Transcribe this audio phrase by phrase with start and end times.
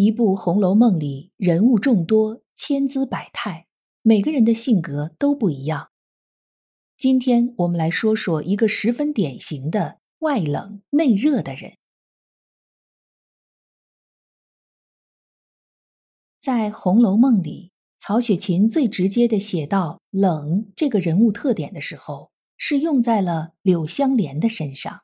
[0.00, 3.66] 一部《红楼梦》里人物众多，千姿百态，
[4.02, 5.90] 每个人的性格都不一样。
[6.96, 11.72] 今天我们来说说一个十分典型的外冷内热的人。
[16.38, 25.00] 在《红楼梦》里，曹雪芹最直接的写到冷这个人物特点的时候，是用在了柳湘莲的身上。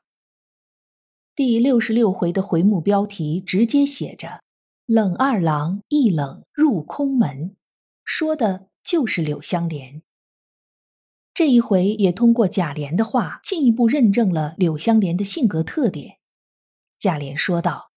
[1.35, 4.44] 第六十六回的回目标题直接写着。
[4.87, 7.55] 冷二郎一冷入空门，
[8.03, 10.03] 说的就是柳湘莲。
[11.33, 16.19] 这一回也通过贾琏的话进一步认证了柳湘莲的性格特点。
[16.99, 17.93] 贾琏说道：“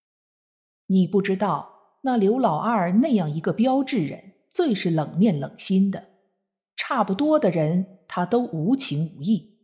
[0.88, 6.08] 你不知道，那刘老二那样一个标致人，最是冷面冷心的，
[6.74, 9.58] 差不多的人他都无情无义。”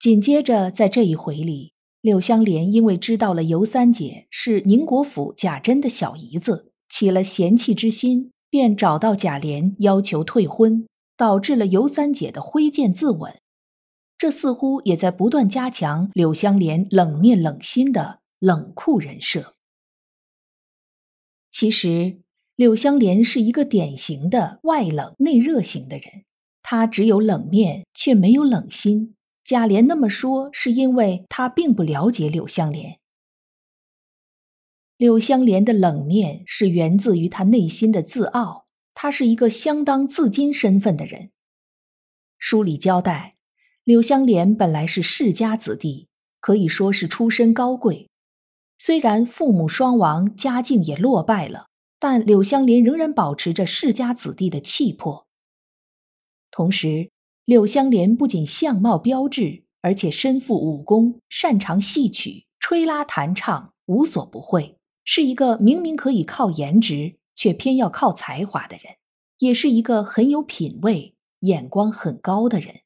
[0.00, 1.71] 紧接着在这一回里。
[2.02, 10.84] 柳湘莲因为知道了尤三姐是宁国府贾珍的小姨子，起了嫌弃之心，便找到贾琏要求退婚，
[11.16, 13.36] 导致了尤三姐的挥剑自刎。
[14.18, 19.54] 这似乎也在不断加强柳湘莲冷面冷心的冷酷人设。
[21.52, 22.18] 其实，
[22.56, 26.24] 柳湘莲是一个典型的外冷内热型的人，
[26.62, 29.14] 她只有冷面，却没有冷心。
[29.52, 33.00] 贾琏那么说，是因为他并不了解柳湘莲。
[34.96, 38.64] 柳湘莲的冷面是源自于他内心的自傲，
[38.94, 41.32] 他是一个相当自矜身份的人。
[42.38, 43.34] 书里交代，
[43.84, 46.08] 柳湘莲本来是世家子弟，
[46.40, 48.08] 可以说是出身高贵。
[48.78, 51.66] 虽然父母双亡，家境也落败了，
[51.98, 55.26] 但柳湘莲仍然保持着世家子弟的气魄。
[56.50, 57.10] 同时，
[57.52, 68.94] 柳湘莲不仅相貌标致，而且身负武功，擅长戏曲，吹拉弹唱无所不会，是一个明明可以靠颜值，却偏要靠才华的人，
[69.36, 72.76] 也是一个很有品位、眼光很高的人。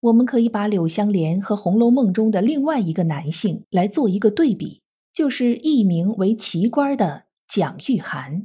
[0.00, 4.82] 我们可以把柳湘莲和《红楼梦》中的另外一个男性来做一个对比，
[5.14, 8.44] 就是艺名为奇官的蒋玉菡。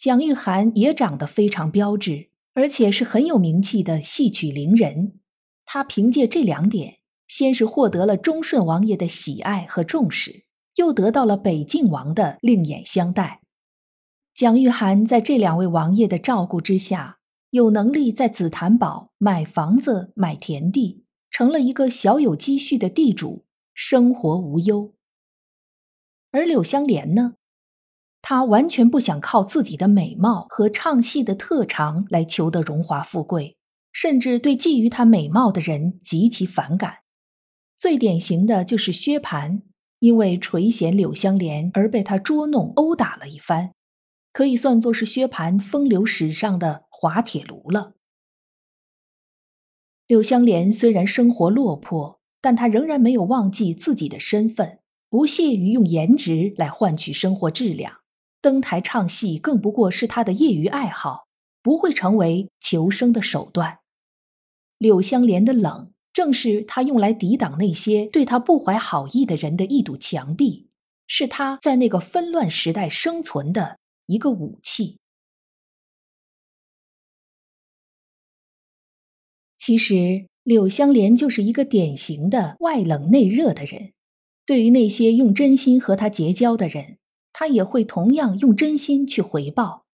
[0.00, 5.20] 蒋玉菡也长得非常标致，而且是很有名气的戏曲伶人。
[5.66, 10.46] 他凭借这两点，先是获得了忠顺王爷的喜爱和重视，
[10.76, 13.42] 又得到了北静王的另眼相待。
[14.32, 17.18] 蒋玉菡在这两位王爷的照顾之下，
[17.50, 23.44] 有能力在紫檀堡买房子、买田地，成了一个小有积蓄的地主，
[23.74, 24.94] 生活无忧。
[26.30, 27.34] 而柳湘莲呢？
[28.22, 33.56] 他完全不想靠自己的美貌和唱戏的特长来求得荣华富贵，
[33.92, 36.98] 甚至对觊觎她美貌的人极其反感。
[37.76, 39.62] 最典型的就是薛蟠，
[39.98, 43.72] 因为垂涎柳湘莲而被他捉弄殴打了一番，
[44.32, 47.94] 可以算作是薛蟠风流史上的滑铁卢了。
[50.06, 57.99] 柳湘莲虽然生活落魄，但她仍然没有忘记自己的身份，不屑于用颜值来换取生活质量。
[58.40, 61.26] 登台唱戏更不过是他的业余爱好，
[61.62, 63.78] 不会成为求生的手段。
[64.78, 70.68] 柳湘莲的冷，正是他用来抵挡那些对他不怀好意的人的一堵墙壁，
[71.06, 74.98] 是他在那个纷乱时代生存的一个武器。
[79.58, 83.92] 其实，柳湘莲就是一个典型的外冷内热的人，
[84.46, 86.96] 对于那些用真心和他结交的人。
[87.40, 89.86] 他也会同样用真心去回报。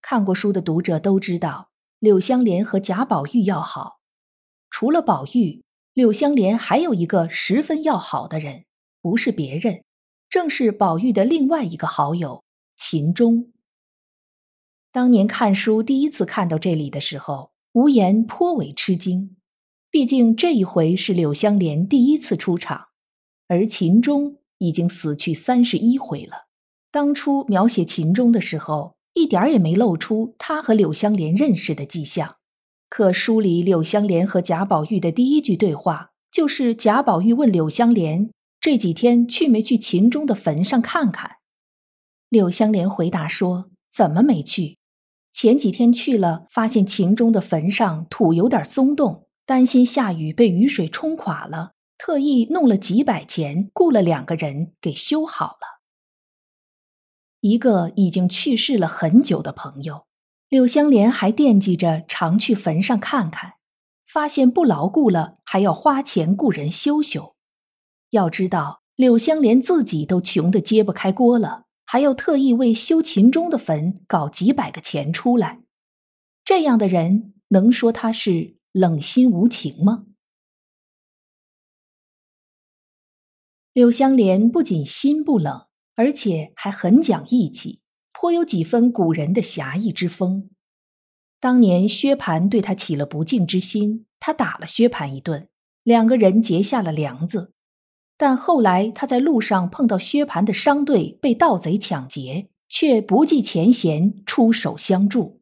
[0.00, 1.68] 看过书的读者都知道，
[1.98, 4.00] 柳湘莲和贾宝玉要好。
[4.70, 5.62] 除了宝玉，
[5.92, 8.64] 柳湘莲还有一个十分要好的人，
[9.02, 9.84] 不是别人，
[10.30, 12.42] 正是宝玉的另外一个好友
[12.74, 13.52] 秦钟。
[14.90, 19.36] 当年看书第一次看到这里的时候，无言颇为吃惊。
[19.90, 22.86] 毕竟这一回是柳湘莲第一次出场，
[23.46, 24.38] 而秦钟。
[24.58, 26.46] 已经死去三十一回了。
[26.90, 32.36] 当初描写秦钟的时候，一点也没露出他和柳湘莲认识的迹象。
[32.88, 38.30] 可书里柳湘莲和贾宝玉的第一句对话，就是贾宝玉问柳湘莲
[38.60, 41.38] ：“这几天去没去秦钟的坟上看看？
[42.28, 44.78] 柳香莲回答说：“怎么没去？
[45.32, 55.80] 前几天去了，发现秦钟的坟上土有点松动，担心下雨被雨水冲垮了，特意弄了几百钱，雇了两个人给修好了。
[57.40, 60.06] 一个已经去世了很久的朋友，
[60.48, 63.54] 柳香莲还惦记着常去坟上看看，
[64.06, 67.34] 发现不牢固了，还要花钱雇人修修。
[68.10, 75.60] 要知道，柳香莲自己都穷得揭不开锅了。”还要特意为修秦钟的坟搞几百个钱出来，
[76.42, 80.06] 这样的人能说他是冷心无情吗？
[83.74, 85.66] 柳香莲不仅心不冷，
[85.96, 87.80] 而且还很讲义气，
[88.12, 90.48] 颇有几分古人的侠义之风。
[91.40, 95.48] 当年薛蟠对他起了不敬之心，他打了薛蟠一顿，
[95.82, 97.50] 两个人结下了梁子。
[98.16, 105.40] 但后来他在路上碰到薛蟠的商队被盗贼抢劫，却不计前嫌出手相助。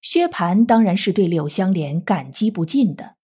[0.00, 3.16] 薛蟠当然是对柳香莲感激不尽的，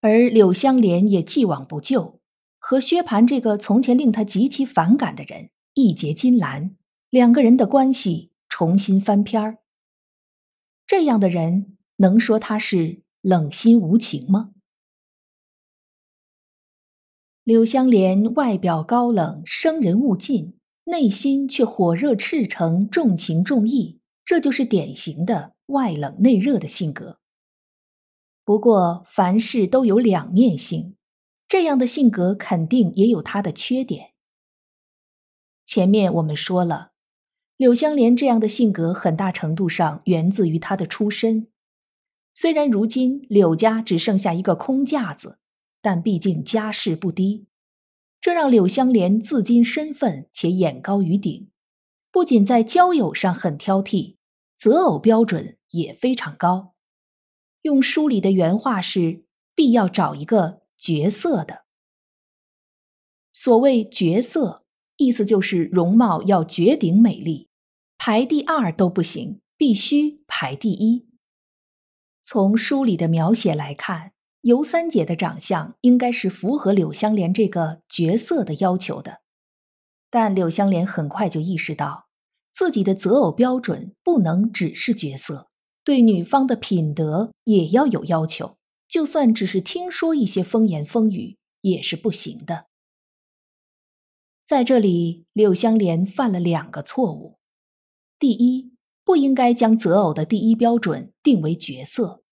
[0.00, 2.17] 而柳香莲也既往不咎，
[2.58, 6.76] 和薛蟠这个从前令他极其反感的人义结金兰，
[7.08, 9.58] 两个人的关系重新翻篇儿。
[10.86, 14.50] 这样的人能说他是冷心无情吗？
[17.44, 27.18] 柳香莲外表高冷，生人勿近，内心却火热赤诚，重情重义，这就是典型的外冷内热的性格。
[28.44, 30.97] 不过，凡事都有两面性，
[31.48, 34.12] 这样的性格肯定也有他的缺点。
[35.66, 36.92] 前面我们说了，
[37.56, 41.48] 柳香莲这样的性格很大程度上源自于她的出身。
[42.34, 45.38] 虽然如今柳家只剩下一个空架子。
[45.80, 47.46] 但毕竟家世不低，
[48.20, 51.50] 这让柳香莲自矜身份且眼高于顶，
[52.10, 54.16] 不仅在交友上很挑剔，
[54.56, 56.74] 择偶标准也非常高。
[57.62, 59.22] 用书里的原话是
[59.54, 61.64] ：“必要找一个绝色的。”
[63.34, 64.64] 所谓绝色，
[64.96, 67.48] 意思就是容貌要绝顶美丽，
[67.98, 71.08] 排第二都不行，必须排第一。
[72.22, 74.12] 从书里的描写来看。
[74.42, 79.20] 尤三姐的长相应该是符合柳香莲这个角色的要求的，
[80.10, 82.06] 但柳香莲很快就意识到，
[82.52, 85.50] 自己的择偶标准不能只是角色，
[85.82, 88.57] 对女方的品德也要有要求。
[88.88, 92.66] 就算只是听说一些风言风语，也是不行的。
[94.46, 97.38] 在这里，柳香莲犯了两个错误：
[98.18, 98.72] 第一，
[99.04, 102.22] 不应该将择偶的第一标准定为角色。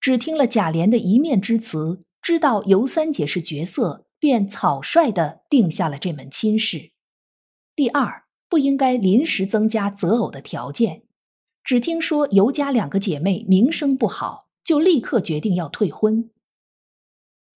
[0.00, 6.92] 只听了贾琏的一面之词，知道尤三姐是绝色，便草率的定下了这门亲事。
[7.74, 11.02] 第二，不应该临时增加择偶的条件。
[11.64, 16.28] 只听说尤家两个姐妹名声不好，就立刻决定要退婚。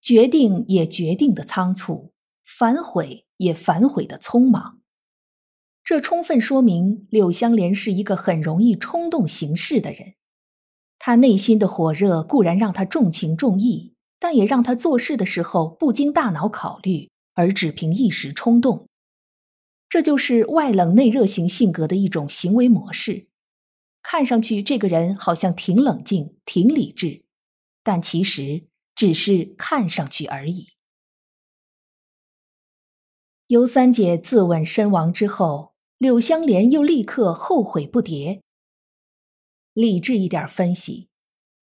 [0.00, 4.80] 决定也决定的仓促，反悔也反悔的匆忙。
[5.84, 10.14] 这充分说明柳香莲是一个很容易冲动行事的人。
[10.98, 18.88] 他内心的火热固然让他重情重义，但也让他做事的时候不经大脑考虑，而只凭一时冲动。
[19.90, 23.26] 这就是外冷内热型性格的一种行为模式。
[24.02, 27.24] 看上去这个人好像挺冷静、挺理智，
[27.82, 30.68] 但其实只是看上去而已。
[33.46, 38.40] 尤三姐自刎身亡之后，柳香莲又立刻后悔不迭。
[39.72, 41.08] 理智一点分析，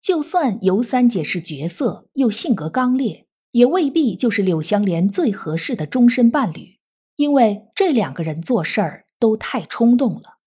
[0.00, 6.78] 就算尤三姐是绝色又性格刚烈，也未必就是柳香莲最合适的终身伴侣，
[7.16, 10.39] 因为这两个人做事儿都太冲动了。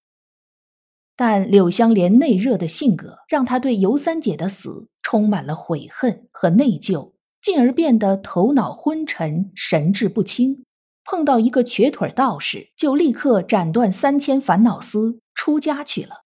[1.15, 10.63] 但柳香莲内热的性格，让她对尤三姐的死充满了悔恨和内疚，进而变得头脑昏沉、神志不清。
[11.05, 16.23] 碰到一个瘸腿道士，就立刻斩断三千烦恼丝，出家去了。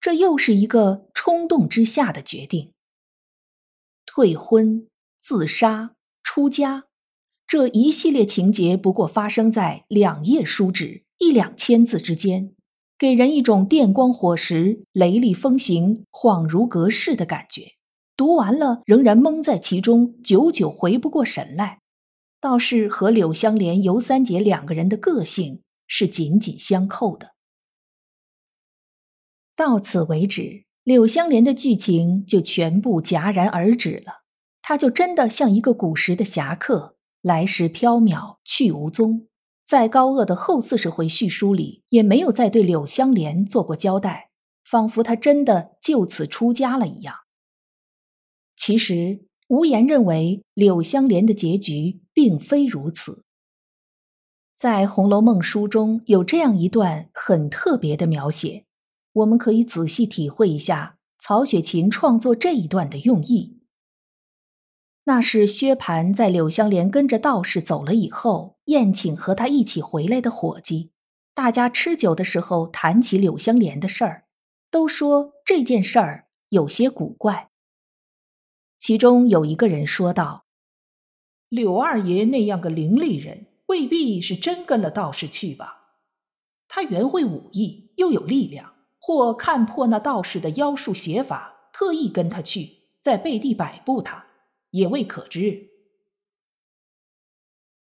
[0.00, 2.72] 这又是一个冲动之下的决定。
[4.04, 5.92] 退婚、自杀、
[6.22, 6.84] 出家，
[7.46, 12.52] 这一系列情节不过发生在两页书纸、一两千字之间，
[12.98, 17.74] 给人一种电光火石、雷厉风行、恍如隔世的感觉。
[18.16, 21.78] 读完了仍然蒙在其中，久久回不过神来。
[22.40, 27.30] 倒是和柳香莲、尤三姐两个人的个性是紧紧相扣的。
[29.54, 34.22] 到此为止，柳香莲的剧情就全部戛然而止了。
[34.60, 39.28] 她就真的像一个古时的侠客，来时飘渺去无踪，
[39.68, 44.30] 在高鹗的后四十回叙书里也没有再对柳湘莲做过交代，
[44.64, 47.14] 仿佛他真的就此出家了一样。
[48.56, 53.24] 其实，无言认为柳湘莲的结局并非如此。
[54.54, 58.64] 在《红楼梦》书中有这样一段很特别的描写，
[59.12, 63.57] 我们可以仔细体会一下曹雪芹创作这一段的用意。
[65.08, 70.90] 那是薛蟠在柳香莲跟着道士走了以后，宴请和他一起回来的伙计，
[71.34, 74.24] 大家吃酒的时候谈起柳香莲的事儿，
[74.70, 77.48] 都说这件事儿有些古怪。
[78.78, 80.44] 其中有一个人说道
[81.48, 85.94] ：“柳二爷那样个伶俐人。”未必是真跟了道士去吧？
[86.68, 94.24] 他原会武艺，又有力量，或看破那道士的妖术邪法，特意跟他去，在背地摆布他，
[94.70, 95.70] 也未可知。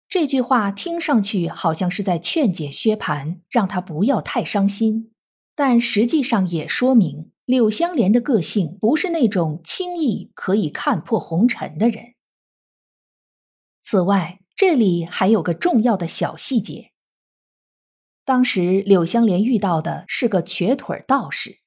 [0.08, 5.12] 这句话听上去好像是在劝解薛蟠，让他不要太伤心，
[5.56, 12.13] 但实际上也说明柳香莲的个性不是那种轻易可以看破红尘的人。
[13.82, 16.92] 此外，这里还有个重要的小细节。
[18.24, 21.60] 当时柳香莲遇到的是个瘸腿道士，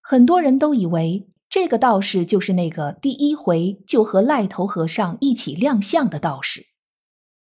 [0.00, 6.68] 很多人都以为这个道士就是那个第一回就和赖头和尚一起亮相的道士。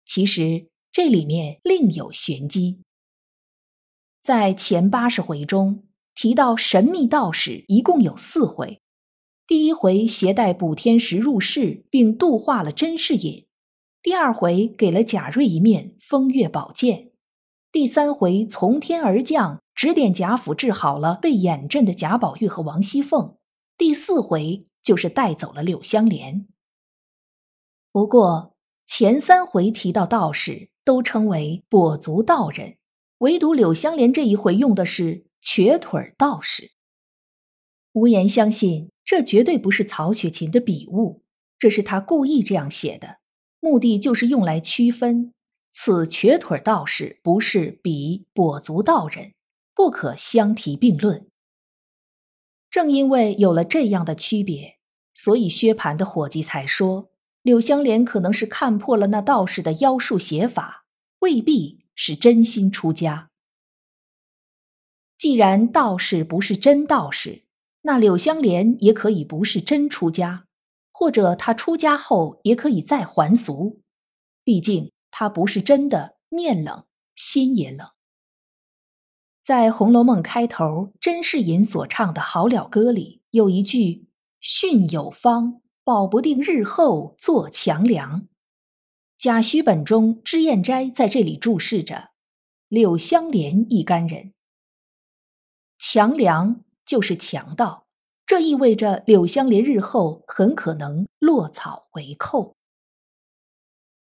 [0.05, 2.83] 其实这里面另有玄机。
[4.21, 8.79] 在前八十回中提到神秘道士一共有四回，
[9.47, 13.47] 第一回携带补天石入室，并度化了甄士隐。
[14.03, 17.09] 第二回给了贾瑞一面风月宝剑，
[17.71, 23.35] 第三回从天而降，指点贾府治好了被眼震的贾宝玉和王熙凤，
[23.77, 26.47] 第四回就是带走了柳香莲。
[27.91, 28.55] 不过
[28.85, 32.77] 前三回提到道士都称为跛足道人，
[33.17, 36.71] 唯独柳香莲这一回用的是瘸腿道士。
[37.93, 41.23] 无言相信这绝对不是曹雪芹的笔误，
[41.57, 43.17] 这是他故意这样写的。
[43.59, 45.33] 目的就是用来区分，
[45.71, 49.33] 此瘸腿道士不是彼跛足道人，
[49.73, 51.27] 不可相提并论。
[52.75, 54.79] 正因为有了这样的区别，
[55.13, 57.09] 所以薛蟠的伙计才说
[57.41, 60.83] 柳香莲可能是看破了那道士的妖术邪法，
[61.19, 63.29] 未必是真心出家。
[65.17, 67.43] 既然道士不是真道士，
[67.83, 70.45] 那柳香莲也可以不是真出家。
[70.91, 73.79] 或者他出家后也可以再还俗，
[74.43, 76.83] 毕竟他不是真的面冷
[77.15, 77.94] 心也冷。
[79.45, 84.07] 在《红楼梦》开头，甄士隐所唱的好了歌里有一句
[84.41, 88.27] “训有方，保不定日后做强梁”。
[89.19, 92.09] 贾诩本中脂砚斋在这里注释着
[92.69, 94.33] 柳湘莲一干人，
[95.77, 97.85] 强梁就是强盗。
[98.25, 102.55] 这意味着柳湘莲日后很可能落草为寇。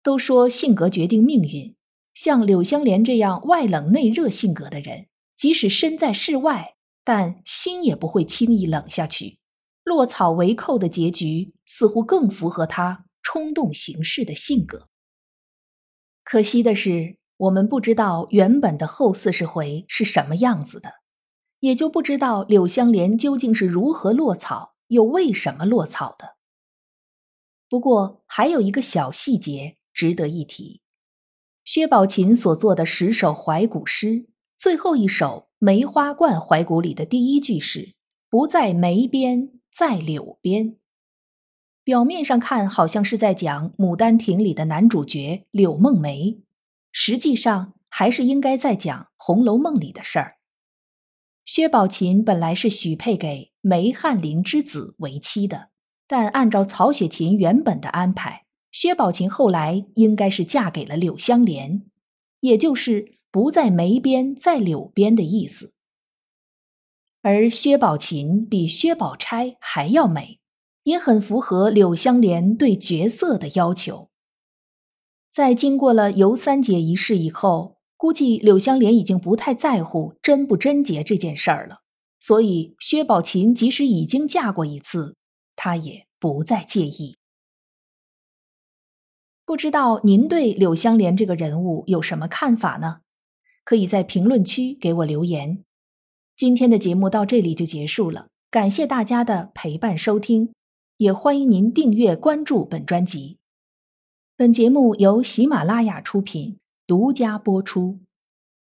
[0.04, 1.76] 都说性格决定命运，
[2.14, 9.40] 像柳湘莲这样外冷内热性格的人，即使身在世外，但心也不会轻易冷下去。
[9.84, 14.88] 落草为寇的结局似乎更符合他冲动行事的性格。
[16.24, 20.92] 可惜的是，我们不知道原本的后四十回是什么样子的。
[21.60, 26.36] 也就不知道柳湘莲究竟是如何落草，又为什么落草的。
[27.68, 30.82] 不过还有一个小细节值得一提：
[31.64, 34.28] 薛宝琴所作的十首怀古诗，
[34.58, 37.94] 最后一首《梅花冠怀古》里的第一句是
[38.30, 40.78] “不在梅边，在柳边”。
[41.84, 46.40] 表面上看好像是在讲《牡丹亭》里的男主角柳梦梅，
[46.92, 50.38] 实际上还是应该在讲《红楼梦》里的事儿。
[51.44, 55.70] 薛宝琴本来是许配给梅翰林之子为妻的，
[56.08, 61.84] 但按照曹雪芹原本的安排，薛宝琴后来应该是嫁给了柳香莲，
[62.40, 65.74] 也就是不在梅边，在柳边的意思。
[67.22, 70.40] 而薛宝琴比薛宝钗还要美，
[70.84, 74.10] 也很符合柳香莲对角色的要求。
[75.30, 77.76] 在经过了尤三姐一事以后。
[77.98, 81.80] 估计柳香莲已经不太在乎贞不贞洁这件事儿了，
[82.20, 85.18] 所以薛宝琴即使已经嫁过一次，
[85.58, 87.18] 她也不再介意。
[89.46, 93.02] 不知道您对柳香莲这个人物有什么看法呢？
[93.66, 95.66] 可以在评论区给我留言。
[96.38, 100.54] 今天的节目到这里就结束了，感谢大家的陪伴收听，
[100.98, 103.40] 也欢迎您订阅关注本专辑。
[104.38, 108.00] 本节目由喜马拉雅出品，独家播出。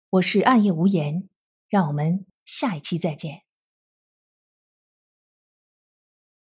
[0.10, 1.28] 我是暗夜无言，
[1.70, 3.47] 让我们下一期再见。